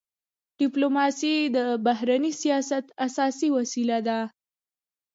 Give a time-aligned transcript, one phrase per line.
[0.59, 4.19] ډيپلوماسي د بهرني سیاست اساسي وسیله ده.